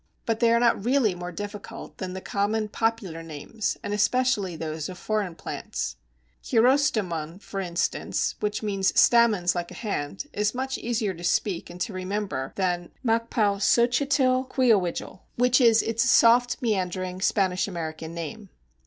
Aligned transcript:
But 0.25 0.39
they 0.39 0.51
are 0.51 0.59
not 0.59 0.83
really 0.83 1.13
more 1.13 1.31
difficult 1.31 1.99
than 1.99 2.13
the 2.13 2.21
common 2.21 2.69
popular 2.69 3.21
names, 3.21 3.77
and 3.83 3.93
especially 3.93 4.55
those 4.55 4.89
of 4.89 4.97
foreign 4.97 5.35
plants. 5.35 5.95
Cheirostemon, 6.41 7.37
for 7.39 7.59
instance, 7.59 8.33
which 8.39 8.63
means 8.63 8.99
stamens 8.99 9.53
like 9.53 9.69
a 9.69 9.75
hand, 9.75 10.25
is 10.33 10.55
much 10.55 10.79
easier 10.79 11.13
to 11.13 11.23
speak 11.23 11.69
and 11.69 11.79
to 11.81 11.93
remember 11.93 12.51
than 12.55 12.89
Macpalxochitlquahuitl, 13.05 15.19
which 15.35 15.61
is 15.61 15.83
its 15.83 16.01
soft, 16.09 16.59
meandering, 16.63 17.21
Spanish 17.21 17.67
American 17.67 18.15
name. 18.15 18.49